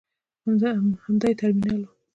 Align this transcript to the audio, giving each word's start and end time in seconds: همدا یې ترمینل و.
همدا 1.07 1.27
یې 1.29 1.35
ترمینل 1.41 1.81
و. 1.85 1.91